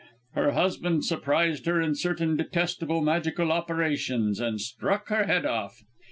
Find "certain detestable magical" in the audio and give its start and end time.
1.93-3.51